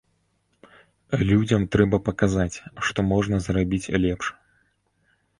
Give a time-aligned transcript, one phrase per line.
[1.31, 2.57] Людзям трэба паказаць,
[2.87, 4.25] што можна зрабіць лепш.